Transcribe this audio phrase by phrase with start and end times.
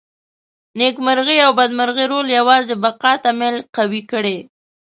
[0.79, 4.37] نېکمرغي او بدمرغي رول یوازې بقا ته میل قوي کړي.